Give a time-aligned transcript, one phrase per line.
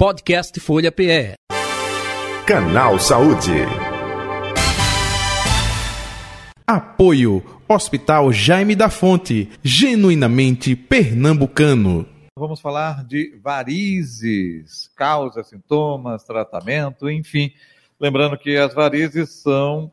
[0.00, 1.34] Podcast Folha PE.
[2.46, 3.52] Canal Saúde.
[6.66, 12.06] Apoio Hospital Jaime da Fonte, genuinamente pernambucano.
[12.34, 17.52] Vamos falar de varizes, causas, sintomas, tratamento, enfim.
[18.00, 19.92] Lembrando que as varizes são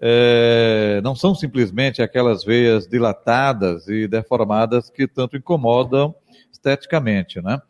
[0.00, 6.14] é, não são simplesmente aquelas veias dilatadas e deformadas que tanto incomodam
[6.52, 7.60] esteticamente, né?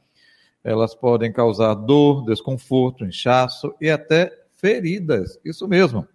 [0.63, 5.39] Elas podem causar dor, desconforto, inchaço e até feridas.
[5.45, 6.07] Isso mesmo.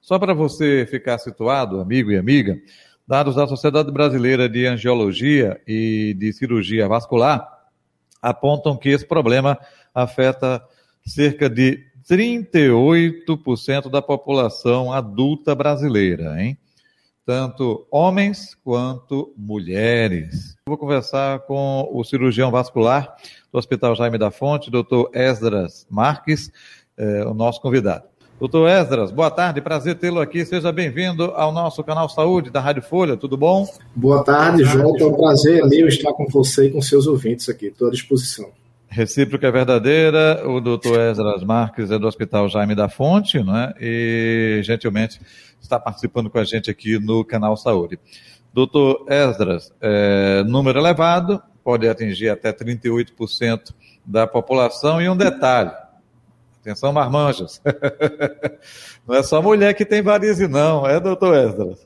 [0.00, 2.60] Só para você ficar situado, amigo e amiga,
[3.06, 7.46] dados da Sociedade Brasileira de Angiologia e de Cirurgia Vascular
[8.20, 9.58] apontam que esse problema
[9.94, 10.62] afeta
[11.04, 16.58] cerca de 38% da população adulta brasileira, hein?
[17.24, 20.56] Tanto homens quanto mulheres.
[20.66, 23.14] Vou conversar com o cirurgião vascular
[23.52, 26.50] do Hospital Jaime da Fonte, doutor Esdras Marques,
[26.96, 28.04] é, o nosso convidado.
[28.40, 30.44] Doutor Esdras, boa tarde, prazer tê-lo aqui.
[30.44, 33.68] Seja bem-vindo ao nosso canal Saúde da Rádio Folha, tudo bom?
[33.94, 34.96] Boa tarde, João.
[34.98, 37.66] É um prazer meu estar com você e com seus ouvintes aqui.
[37.66, 38.50] Estou à disposição.
[38.92, 40.46] Recíproca é verdadeira.
[40.46, 43.74] O doutor Esdras Marques é do Hospital Jaime da Fonte, é?
[43.80, 45.18] E gentilmente
[45.58, 47.98] está participando com a gente aqui no canal Saúde.
[48.52, 53.72] Doutor Esdras, é, número elevado, pode atingir até 38%
[54.04, 55.00] da população.
[55.00, 55.72] E um detalhe:
[56.62, 57.60] atenção, marmanjos.
[59.06, 61.84] Não é só mulher que tem varize, não, é, doutor Esdras?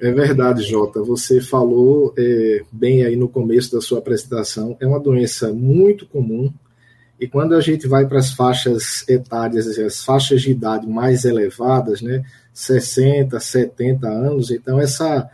[0.00, 1.02] É verdade, Jota.
[1.02, 4.76] Você falou é, bem aí no começo da sua apresentação.
[4.78, 6.52] É uma doença muito comum.
[7.18, 12.00] E quando a gente vai para as faixas etárias, as faixas de idade mais elevadas,
[12.00, 15.28] né, 60, 70 anos, então essa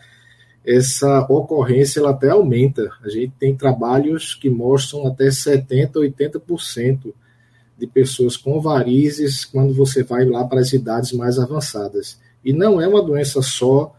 [0.64, 2.91] essa ocorrência ela até aumenta.
[3.02, 7.14] A gente tem trabalhos que mostram até 70, 80%
[7.80, 12.20] de pessoas com varizes quando você vai lá para as idades mais avançadas.
[12.44, 13.96] E não é uma doença só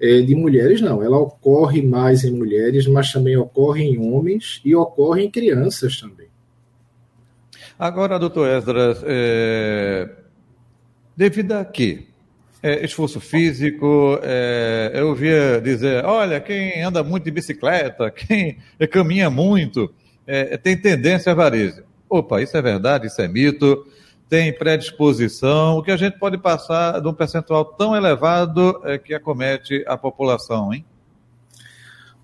[0.00, 1.02] é, de mulheres, não.
[1.02, 6.26] Ela ocorre mais em mulheres, mas também ocorre em homens e ocorre em crianças também.
[7.78, 10.08] Agora, doutor Esdras, é...
[11.16, 12.04] devido a quê?
[12.62, 18.56] É, esforço físico, é, eu ouvia dizer, olha, quem anda muito de bicicleta, quem
[18.90, 19.92] caminha muito,
[20.26, 21.84] é, tem tendência a varizes.
[22.18, 23.86] Opa, isso é verdade, isso é mito,
[24.28, 29.14] tem predisposição, o que a gente pode passar de um percentual tão elevado é, que
[29.14, 30.84] acomete a população, hein?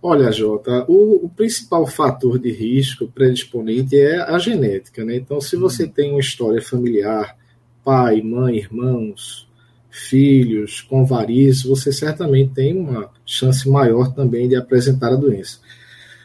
[0.05, 5.15] Olha, Jota, o, o, principal fator de risco predisponente é a genética, né?
[5.15, 5.89] Então, se você hum.
[5.89, 7.37] tem uma história familiar,
[7.85, 9.49] pai, mãe, irmãos,
[9.89, 15.61] filhos com varizes, você certamente tem uma chance maior também de apresentar a doença.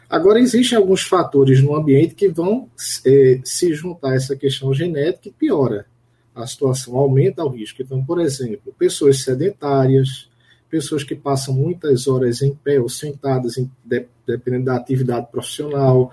[0.09, 2.69] Agora, existem alguns fatores no ambiente que vão
[3.06, 5.85] é, se juntar a essa questão genética e piora
[6.34, 7.81] a situação, aumenta o risco.
[7.81, 10.29] Então, por exemplo, pessoas sedentárias,
[10.69, 13.69] pessoas que passam muitas horas em pé ou sentadas, em,
[14.25, 16.12] dependendo da atividade profissional,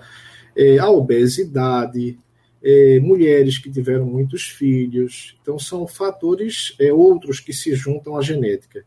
[0.55, 2.17] é, a obesidade,
[2.63, 5.37] é, mulheres que tiveram muitos filhos.
[5.41, 8.83] Então, são fatores outros que se juntam à genética.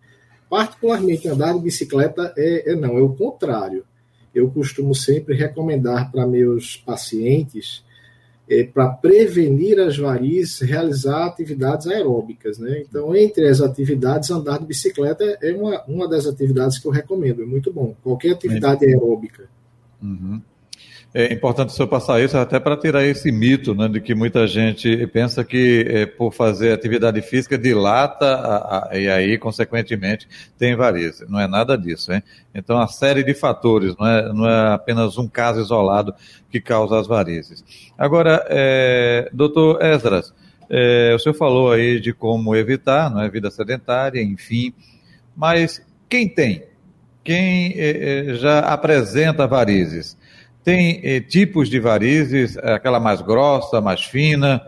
[0.51, 3.85] Particularmente, andar de bicicleta é, é não, é o contrário
[4.39, 7.85] eu costumo sempre recomendar para meus pacientes,
[8.49, 12.59] é, para prevenir as varizes, realizar atividades aeróbicas.
[12.59, 12.83] Né?
[12.89, 17.43] Então, entre as atividades, andar de bicicleta é uma, uma das atividades que eu recomendo,
[17.43, 17.95] é muito bom.
[18.03, 19.49] Qualquer atividade aeróbica.
[20.03, 20.41] Uhum.
[21.15, 24.47] É importante o senhor passar isso até para tirar esse mito né, de que muita
[24.47, 30.77] gente pensa que é, por fazer atividade física dilata a, a, e aí, consequentemente, tem
[30.77, 31.27] varizes.
[31.27, 32.13] Não é nada disso.
[32.13, 32.23] Hein?
[32.55, 36.15] Então, a série de fatores, não é, não é apenas um caso isolado
[36.51, 37.65] que causa as varizes.
[37.97, 40.35] Agora, é, doutor Esdras,
[40.69, 44.75] é, o senhor falou aí de como evitar, não é vida sedentária, enfim,
[45.35, 46.65] mas quem tem?
[47.25, 50.19] Quem é, é, já apresenta varizes?
[50.69, 54.61] Tem eh, tipos de varizes, eh, aquela mais grossa, mais fina.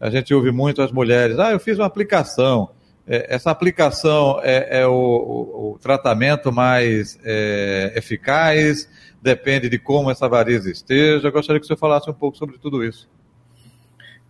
[0.00, 2.70] A gente ouve muito as mulheres, ah, eu fiz uma aplicação.
[3.08, 8.88] Eh, essa aplicação é, é o, o, o, tratamento mais é, eficaz?
[9.20, 11.26] Depende de como essa varize esteja.
[11.26, 13.08] Eu gostaria que senhor falasse um pouco sobre tudo isso.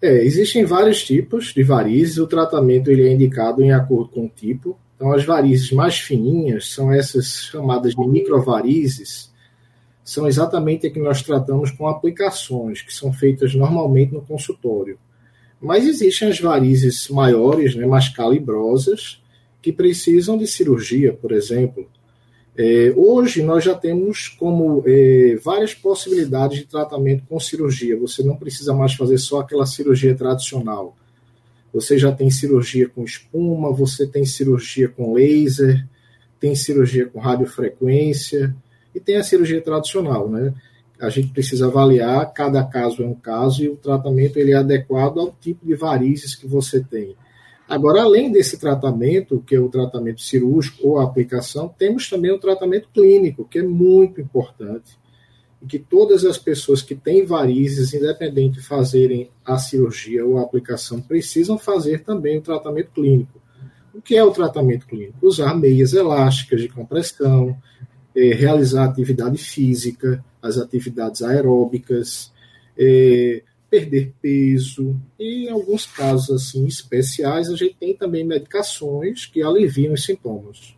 [0.00, 2.16] É, existem vários tipos de varizes.
[2.16, 4.78] O tratamento ele é indicado em acordo com o tipo.
[4.96, 9.30] Então, as varizes mais fininhas são essas chamadas de microvarizes,
[10.08, 14.99] são exatamente a que nós tratamos com aplicações, que são feitas normalmente no consultório.
[15.60, 19.22] Mas existem as varizes maiores, né, mais calibrosas,
[19.60, 21.87] que precisam de cirurgia, por exemplo.
[22.56, 27.94] É, hoje nós já temos como é, várias possibilidades de tratamento com cirurgia.
[27.99, 30.96] Você não precisa mais fazer só aquela cirurgia tradicional.
[31.70, 35.87] Você já tem cirurgia com espuma, você tem cirurgia com laser,
[36.40, 38.56] tem cirurgia com radiofrequência
[38.98, 40.52] e tem a cirurgia tradicional, né?
[41.00, 45.20] A gente precisa avaliar, cada caso é um caso e o tratamento ele é adequado
[45.20, 47.16] ao tipo de varizes que você tem.
[47.68, 52.40] Agora, além desse tratamento, que é o tratamento cirúrgico ou a aplicação, temos também o
[52.40, 54.98] tratamento clínico, que é muito importante.
[55.62, 60.42] E que todas as pessoas que têm varizes, independente de fazerem a cirurgia ou a
[60.42, 63.40] aplicação, precisam fazer também o tratamento clínico.
[63.94, 65.26] O que é o tratamento clínico?
[65.26, 67.56] Usar meias elásticas de compressão,
[68.18, 72.32] é, realizar atividade física, as atividades aeróbicas,
[72.76, 79.40] é, perder peso e em alguns casos assim especiais a gente tem também medicações que
[79.40, 80.74] aliviam os sintomas.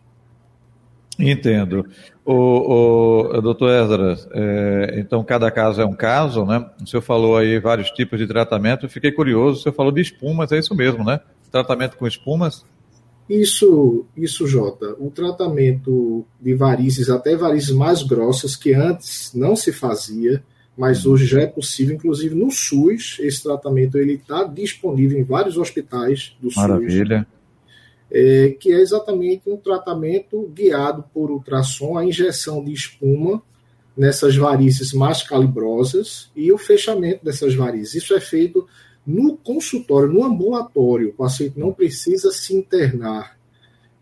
[1.17, 1.85] Entendo.
[2.23, 6.69] O, o doutor Ezra, é, então cada caso é um caso, né?
[6.79, 10.01] O senhor falou aí vários tipos de tratamento, eu fiquei curioso, o senhor falou de
[10.01, 11.19] espumas, é isso mesmo, né?
[11.51, 12.63] Tratamento com espumas?
[13.31, 14.93] Isso, isso, Jota.
[14.99, 20.43] O tratamento de varizes, até varizes mais grossas, que antes não se fazia,
[20.77, 25.57] mas hoje já é possível, inclusive no SUS, esse tratamento ele está disponível em vários
[25.57, 27.19] hospitais do Maravilha.
[27.19, 27.41] SUS.
[28.13, 33.41] É, que é exatamente um tratamento guiado por ultrassom, a injeção de espuma
[33.95, 37.95] nessas varizes mais calibrosas e o fechamento dessas varizes.
[37.95, 38.67] Isso é feito
[39.05, 41.09] no consultório, no ambulatório.
[41.09, 43.37] O paciente não precisa se internar,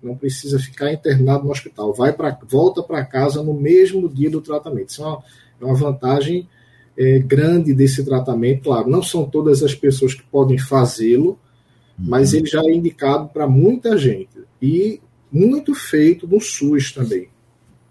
[0.01, 1.93] não precisa ficar internado no hospital.
[1.93, 4.89] Vai para volta para casa no mesmo dia do tratamento.
[4.89, 5.23] Isso é uma,
[5.61, 6.47] é uma vantagem
[6.97, 8.63] é, grande desse tratamento.
[8.63, 11.39] Claro, não são todas as pessoas que podem fazê-lo,
[11.97, 12.39] mas uhum.
[12.39, 14.37] ele já é indicado para muita gente.
[14.61, 15.01] E
[15.31, 17.29] muito feito no SUS também.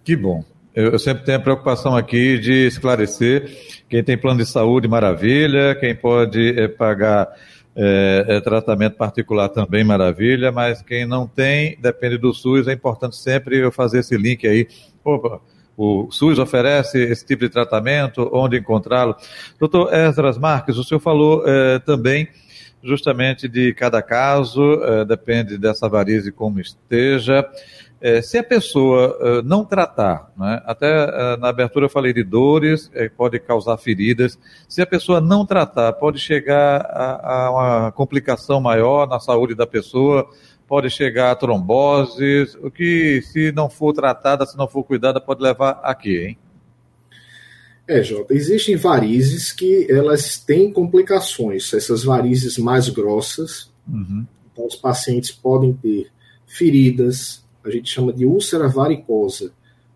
[0.04, 0.44] Que bom.
[0.74, 3.50] Eu, eu sempre tenho a preocupação aqui de esclarecer
[3.88, 7.28] quem tem plano de saúde, maravilha, quem pode é, pagar
[7.74, 13.16] é, é, tratamento particular também, maravilha, mas quem não tem, depende do SUS, é importante
[13.16, 14.66] sempre eu fazer esse link aí.
[15.02, 15.40] Opa,
[15.76, 19.16] o SUS oferece esse tipo de tratamento, onde encontrá-lo.
[19.58, 22.28] Doutor Esdras Marques, o senhor falou eh, também
[22.82, 27.44] justamente de cada caso, depende dessa varize como esteja.
[28.00, 33.40] Eh, se a pessoa não tratar, né, até na abertura eu falei de dores, pode
[33.40, 39.18] causar feridas, se a pessoa não tratar, pode chegar a, a uma complicação maior na
[39.18, 40.28] saúde da pessoa,
[40.68, 45.42] pode chegar a tromboses, o que, se não for tratada, se não for cuidada, pode
[45.42, 46.38] levar a quê, hein?
[47.88, 53.72] É, Jota, existem varizes que elas têm complicações, essas varizes mais grossas.
[53.88, 54.26] Uhum.
[54.52, 56.10] Então, os pacientes podem ter
[56.46, 59.52] feridas, a gente chama de úlcera varicosa,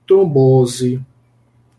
[0.06, 1.00] trombose,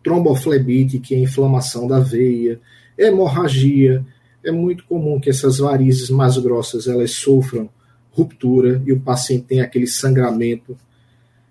[0.04, 2.60] tromboflebite, que é inflamação da veia,
[2.98, 4.06] hemorragia.
[4.44, 7.70] É muito comum que essas varizes mais grossas elas sofram
[8.12, 10.78] ruptura e o paciente tem aquele sangramento,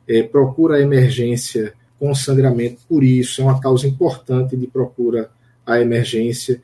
[0.06, 5.31] é, procura a emergência com sangramento, por isso é uma causa importante de procura
[5.64, 6.61] a emergência.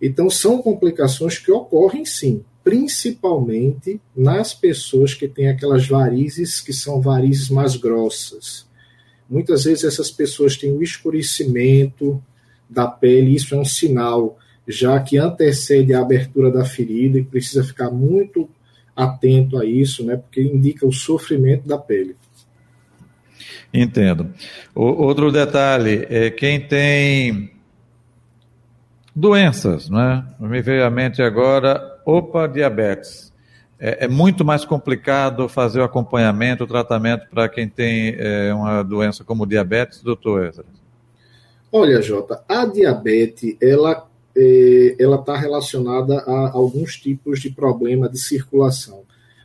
[0.00, 7.00] Então, são complicações que ocorrem sim, principalmente nas pessoas que têm aquelas varizes que são
[7.00, 8.66] varizes mais grossas.
[9.28, 12.22] Muitas vezes essas pessoas têm o escurecimento
[12.68, 14.38] da pele, isso é um sinal
[14.68, 18.48] já que antecede a abertura da ferida e precisa ficar muito
[18.94, 22.14] atento a isso, né, porque indica o sofrimento da pele.
[23.72, 24.30] Entendo.
[24.74, 27.50] O, outro detalhe é quem tem
[29.18, 30.24] doenças, né?
[30.38, 33.32] Me veio à mente agora, opa, diabetes.
[33.78, 38.82] É, é muito mais complicado fazer o acompanhamento, o tratamento para quem tem é, uma
[38.82, 40.64] doença como diabetes, doutor Ezra?
[41.70, 48.18] Olha, Jota, a diabetes, ela é, ela está relacionada a alguns tipos de problema de
[48.18, 49.02] circulação.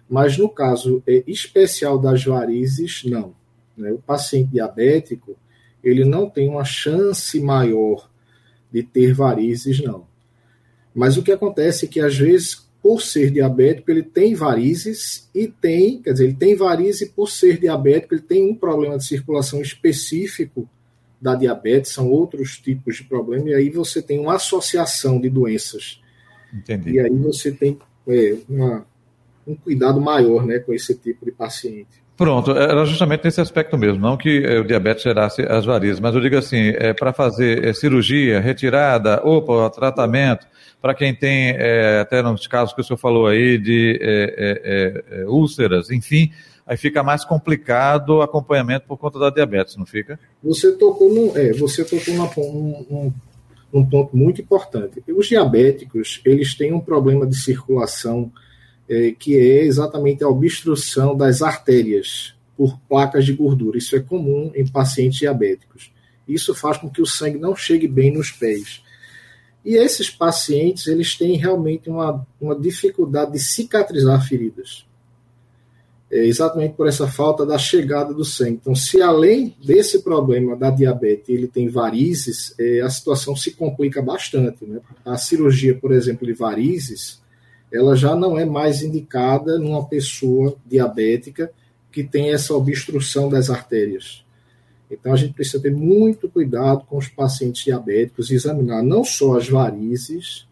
[0.09, 3.33] Mas no caso é, especial das varizes, não.
[3.75, 3.91] Né?
[3.91, 5.35] O paciente diabético,
[5.83, 8.07] ele não tem uma chance maior
[8.73, 10.07] de ter varizes, não.
[10.93, 15.47] Mas o que acontece é que, às vezes, por ser diabético, ele tem varizes e
[15.47, 19.61] tem, quer dizer, ele tem varizes por ser diabético, ele tem um problema de circulação
[19.61, 20.67] específico
[21.21, 26.01] da diabetes, são outros tipos de problema, e aí você tem uma associação de doenças.
[26.53, 26.91] Entendi.
[26.91, 28.85] E aí você tem é, uma,
[29.47, 32.02] um cuidado maior né, com esse tipo de paciente.
[32.23, 36.21] Pronto, era justamente nesse aspecto mesmo, não que o diabetes gerasse as varizes, mas eu
[36.21, 40.47] digo assim, é, para fazer é, cirurgia, retirada, opa, tratamento,
[40.81, 45.19] para quem tem, é, até nos casos que o senhor falou aí, de é, é,
[45.19, 46.31] é, úlceras, enfim,
[46.65, 50.17] aí fica mais complicado o acompanhamento por conta da diabetes, não fica?
[50.41, 52.13] Você tocou num, é, você tocou
[53.73, 55.03] num ponto muito importante.
[55.09, 58.31] Os diabéticos, eles têm um problema de circulação
[58.89, 63.77] é, que é exatamente a obstrução das artérias por placas de gordura.
[63.77, 65.91] Isso é comum em pacientes diabéticos.
[66.27, 68.81] Isso faz com que o sangue não chegue bem nos pés.
[69.65, 74.85] E esses pacientes, eles têm realmente uma, uma dificuldade de cicatrizar feridas.
[76.11, 78.59] É exatamente por essa falta da chegada do sangue.
[78.61, 84.01] Então, se além desse problema da diabetes ele tem varizes, é, a situação se complica
[84.01, 84.65] bastante.
[84.65, 84.79] Né?
[85.03, 87.22] A cirurgia, por exemplo, de varizes,
[87.73, 91.51] ela já não é mais indicada numa pessoa diabética
[91.91, 94.23] que tem essa obstrução das artérias.
[94.91, 99.49] Então a gente precisa ter muito cuidado com os pacientes diabéticos, examinar não só as
[99.49, 100.47] varizes,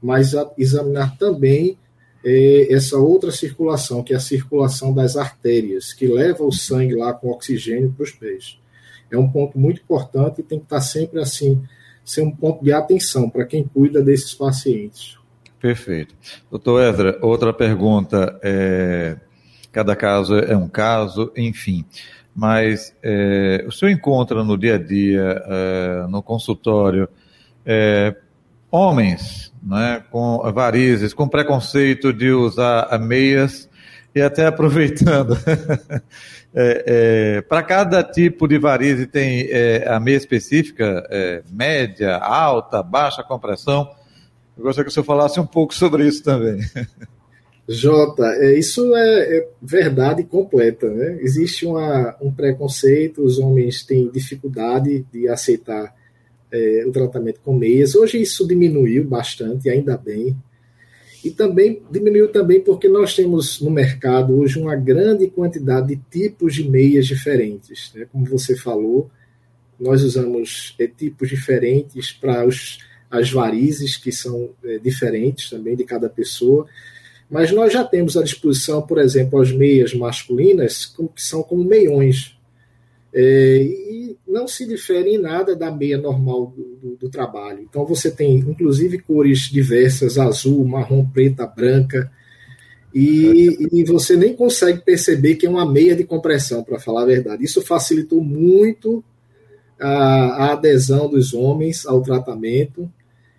[0.00, 1.76] mas examinar também
[2.24, 7.12] eh, essa outra circulação, que é a circulação das artérias, que leva o sangue lá
[7.12, 8.58] com oxigênio para os pés.
[9.10, 11.62] É um ponto muito importante e tem que estar sempre assim,
[12.02, 15.18] ser um ponto de atenção para quem cuida desses pacientes.
[15.62, 16.12] Perfeito.
[16.50, 18.36] Doutor Ezra, outra pergunta.
[18.42, 19.16] É,
[19.70, 21.84] cada caso é um caso, enfim.
[22.34, 27.08] Mas é, o senhor encontra no dia a dia, é, no consultório,
[27.64, 28.12] é,
[28.72, 33.70] homens né, com varizes, com preconceito de usar meias
[34.12, 35.38] e até aproveitando.
[36.54, 36.84] É,
[37.36, 43.22] é, para cada tipo de varize tem é, a meia específica, é, média, alta, baixa
[43.22, 43.88] compressão.
[44.56, 46.60] Eu gostaria que senhor falasse um pouco sobre isso também.
[47.68, 50.88] Jota, é, isso é, é, verdade completa.
[50.88, 51.18] Né?
[51.20, 55.94] Existe uma, um preconceito, os homens têm dificuldade de aceitar
[56.50, 57.94] é, o tratamento com meias.
[57.94, 60.36] Hoje isso diminuiu bastante, ainda bem.
[61.24, 66.54] E também diminuiu também porque nós temos no mercado hoje uma grande quantidade de tipos
[66.54, 67.92] de meias diferentes.
[67.94, 68.06] Né?
[68.10, 69.08] Como você falou,
[69.78, 72.78] nós usamos é, tipos diferentes para os
[73.12, 76.66] as varizes, que são é, diferentes também de cada pessoa.
[77.30, 82.34] Mas nós já temos à disposição, por exemplo, as meias masculinas, que são como meiões.
[83.14, 87.60] É, e não se difere em nada da meia normal do, do, do, trabalho.
[87.60, 92.10] Então você tem, inclusive, cores diversas: azul, marrom, preta, branca.
[92.94, 97.06] E, e você nem consegue perceber que é uma meia de compressão, para falar a
[97.06, 97.44] verdade.
[97.44, 99.04] Isso facilitou muito
[99.78, 102.90] a, a adesão dos homens ao tratamento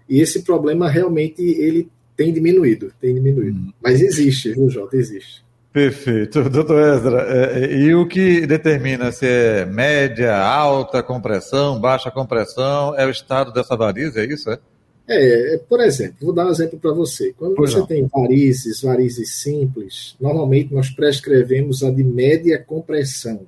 [0.10, 3.58] e esse problema realmente ele tem diminuído, tem diminuído.
[3.58, 3.74] Hum.
[3.82, 4.96] Mas existe, viu, Jota?
[4.96, 5.44] Existe.
[5.72, 6.44] Perfeito.
[6.50, 12.96] Doutor Ezra, é, é, e o que determina se é média, alta compressão, baixa compressão,
[12.96, 14.52] é o estado dessa varize, é isso?
[14.52, 14.60] É,
[15.08, 17.34] é, é por exemplo, vou dar um exemplo para você.
[17.34, 17.88] Quando pois você não.
[17.88, 23.42] tem varizes, varizes simples, normalmente nós prescrevemos a de média compressão.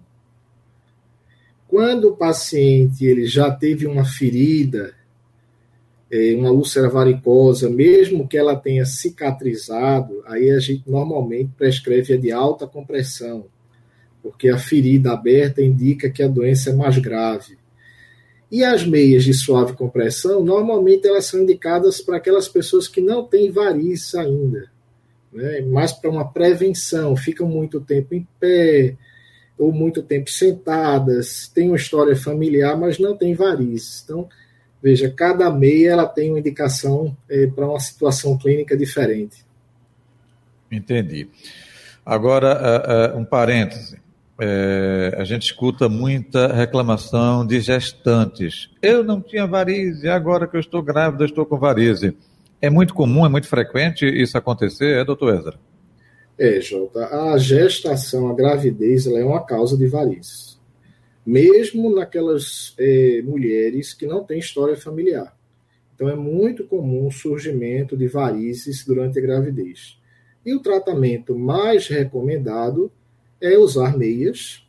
[1.68, 4.94] Quando o paciente ele já teve uma ferida
[6.38, 12.32] uma úlcera varicosa, mesmo que ela tenha cicatrizado, aí a gente normalmente prescreve a de
[12.32, 13.46] alta compressão,
[14.22, 17.58] porque a ferida aberta indica que a doença é mais grave.
[18.52, 23.26] E as meias de suave compressão, normalmente elas são indicadas para aquelas pessoas que não
[23.26, 24.70] têm varizes ainda,
[25.34, 25.62] né?
[25.62, 28.96] mais para uma prevenção, ficam muito tempo em pé,
[29.58, 34.02] ou muito tempo sentadas, têm uma história familiar, mas não têm varizes.
[34.04, 34.30] Então,
[34.82, 39.44] Veja, cada meia ela tem uma indicação é, para uma situação clínica diferente.
[40.72, 41.28] Entendi.
[42.06, 44.00] Agora, uh, uh, um parêntese.
[44.38, 48.70] É, a gente escuta muita reclamação de gestantes.
[48.82, 52.16] Eu não tinha varize, agora que eu estou grávida, estou com varize.
[52.62, 55.60] É muito comum, é muito frequente isso acontecer, é, doutor Ezra?
[56.38, 57.08] É, Jota.
[57.08, 60.55] A gestação, a gravidez, ela é uma causa de varizes
[61.26, 65.36] mesmo naquelas é, mulheres que não têm história familiar.
[65.94, 69.98] Então, é muito comum o surgimento de varizes durante a gravidez.
[70.46, 72.92] E o tratamento mais recomendado
[73.42, 74.64] é usar meias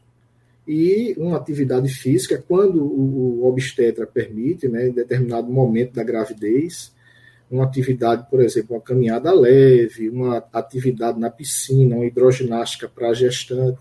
[0.66, 6.92] e uma atividade física, quando o, o obstetra permite, né, em determinado momento da gravidez,
[7.50, 13.78] uma atividade, por exemplo, uma caminhada leve, uma atividade na piscina, uma hidroginástica para gestante.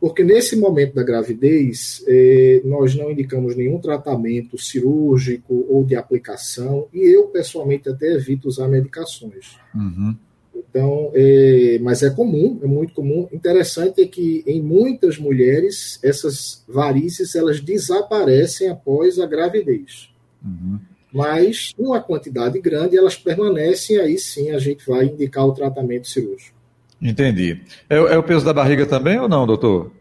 [0.00, 6.88] Porque nesse momento da gravidez, eh, nós não indicamos nenhum tratamento cirúrgico ou de aplicação,
[6.92, 9.58] e eu pessoalmente até evito usar medicações.
[9.74, 10.16] Uhum.
[10.54, 13.28] Então, é, mas é comum, é muito comum.
[13.32, 20.10] Interessante é que em muitas mulheres essas varizes elas desaparecem após a gravidez.
[20.44, 20.78] Uhum.
[21.12, 26.59] Mas numa quantidade grande elas permanecem, aí sim a gente vai indicar o tratamento cirúrgico.
[27.00, 27.60] Entendi.
[27.88, 29.92] É, é o peso da barriga também ou não, doutor?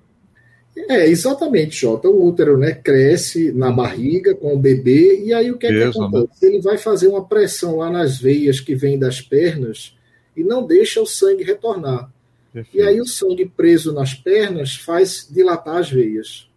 [0.87, 2.07] É, exatamente, Jota.
[2.07, 5.79] O útero né, cresce na barriga com o bebê, e aí o que, é que
[5.79, 5.85] né?
[5.85, 6.45] acontece?
[6.45, 9.95] Ele vai fazer uma pressão lá nas veias que vêm das pernas
[10.35, 12.11] e não deixa o sangue retornar.
[12.53, 12.77] Perfeito.
[12.77, 16.49] E aí o sangue preso nas pernas faz dilatar as veias.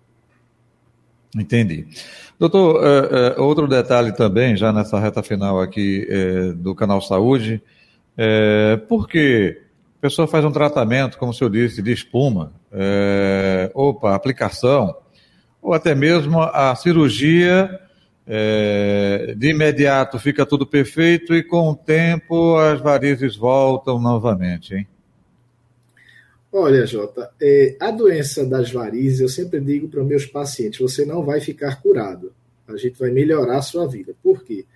[1.37, 1.87] Entendi.
[2.39, 7.63] Doutor, uh, uh, outro detalhe também, já nessa reta final aqui uh, do Canal Saúde,
[8.89, 9.62] por que
[10.03, 12.53] pessoa faz um tratamento, como o senhor disse, de espuma,
[13.73, 14.97] opa, aplicação,
[15.63, 17.81] ou até mesmo a cirurgia
[18.27, 24.89] é, de imediato fica tudo perfeito e com o tempo as varizes voltam novamente, hein?
[26.53, 31.25] Olha, Jota, é, a doença das varizes, eu sempre digo para meus pacientes: você não
[31.25, 32.33] vai ficar curado.
[32.69, 34.15] A gente vai melhorar a sua vida.
[34.23, 34.67] Por quê?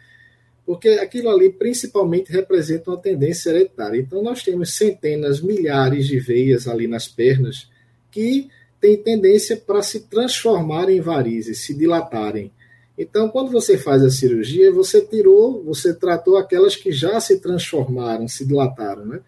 [0.67, 4.01] Porque aquilo ali principalmente representa uma tendência hereditária.
[4.01, 7.71] Então, nós temos centenas, milhares de veias ali nas pernas
[8.11, 8.49] que
[8.81, 12.51] têm tendência para se transformar em varizes, se dilatarem.
[12.99, 18.27] Então, quando você faz a cirurgia, você tirou, você tratou aquelas que já se transformaram,
[18.27, 19.21] se dilataram, né?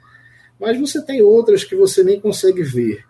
[0.59, 3.05] Mas você tem outras que você nem consegue ver.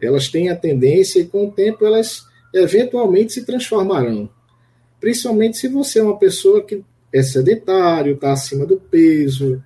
[0.00, 4.28] Elas têm a tendência e com o tempo elas eventualmente se transformarão.
[5.00, 9.62] Principalmente se você é uma pessoa que é sedentário, está acima do peso,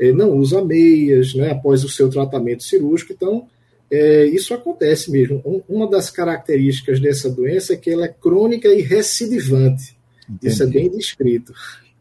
[0.00, 3.12] eh, não usa meias, né, após o seu tratamento cirúrgico.
[3.12, 3.46] Então,
[3.90, 5.42] é, isso acontece mesmo.
[5.44, 9.96] Um, uma das características dessa doença é que ela é crônica e recidivante.
[10.28, 10.52] Entendi.
[10.52, 11.52] Isso é bem descrito.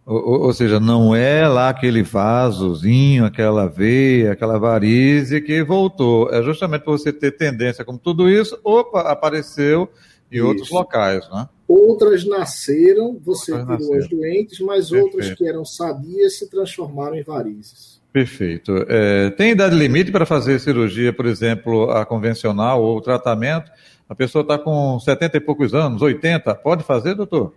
[0.05, 6.31] Ou, ou, seja, não é lá aquele vasozinho, aquela veia, aquela varize que voltou.
[6.31, 9.89] É justamente por você ter tendência, como tudo isso, opa, apareceu
[10.31, 10.47] em isso.
[10.47, 11.49] outros locais, né?
[11.67, 13.97] Outras nasceram, você outras tirou nasceram.
[13.97, 15.03] as doentes, mas Perfeito.
[15.03, 17.99] outras que eram sadias se transformaram em varizes.
[18.13, 18.85] Perfeito.
[18.87, 23.71] É, tem idade limite para fazer cirurgia, por exemplo, a convencional ou o tratamento?
[24.07, 27.53] A pessoa está com 70 e poucos anos, 80, pode fazer, doutor?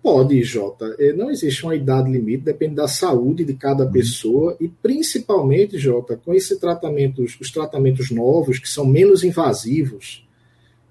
[0.00, 0.94] Pode, Jota.
[0.98, 3.90] É, não existe uma idade limite, depende da saúde de cada uhum.
[3.92, 10.24] pessoa e principalmente, Jota, com esse tratamento, os tratamentos novos, que são menos invasivos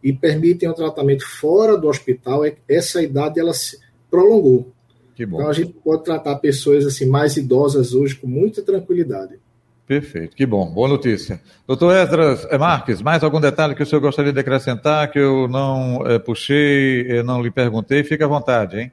[0.04, 3.80] e permitem um tratamento fora do hospital, é, essa idade ela se
[4.12, 4.72] prolongou.
[5.18, 9.40] Então a gente pode tratar pessoas assim mais idosas hoje com muita tranquilidade.
[9.86, 11.40] Perfeito, que bom, boa notícia.
[11.68, 15.48] Doutor Esdras é, Marques, mais algum detalhe que o senhor gostaria de acrescentar que eu
[15.48, 18.04] não é, puxei, eu não lhe perguntei?
[18.04, 18.92] Fique à vontade, hein?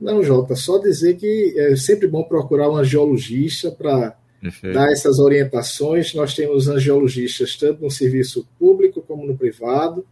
[0.00, 4.16] Não, Jota, só dizer que é sempre bom procurar um angiologista para
[4.74, 6.12] dar essas orientações.
[6.14, 10.04] Nós temos angiologistas tanto no serviço público como no privado,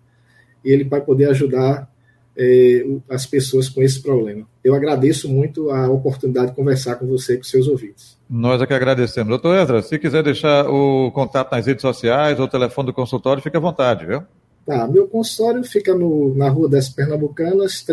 [0.65, 1.91] ele vai poder ajudar
[2.37, 4.47] é, as pessoas com esse problema.
[4.65, 8.17] Eu agradeço muito a oportunidade de conversar com você e com seus ouvintes.
[8.29, 9.29] Nós é que agradecemos.
[9.29, 13.43] Doutor Ezra, se quiser deixar o contato nas redes sociais ou o telefone do consultório,
[13.43, 14.23] fique à vontade, viu?
[14.65, 17.85] Tá, meu consultório fica no, na Rua das Pernambucanas,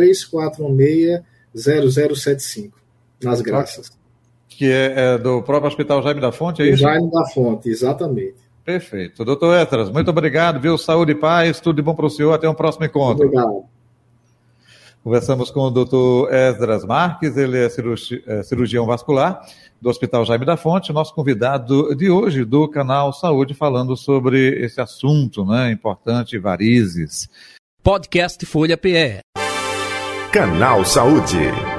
[1.56, 2.72] 3416-0075,
[3.24, 3.92] nas Graças.
[4.48, 6.78] Que é, é, do próprio Hospital Jaime da Fonte, é isso?
[6.78, 8.36] Jaime da Fonte, exatamente.
[8.70, 9.26] Perfeito.
[9.26, 10.78] Doutor Etras, muito obrigado, viu?
[10.78, 12.34] Saúde e paz, tudo de bom para o senhor.
[12.34, 13.26] Até um próximo encontro.
[13.26, 13.64] Obrigado.
[15.04, 16.32] Conversamos com o Dr.
[16.32, 19.42] Esdras Marques, ele é, é cirurgião vascular
[19.82, 24.80] do Hospital Jaime da Fonte, nosso convidado de hoje do canal Saúde, falando sobre esse
[24.80, 27.28] assunto né, importante, varizes.
[27.82, 29.22] Podcast Folha PE.
[30.32, 31.79] Canal Saúde.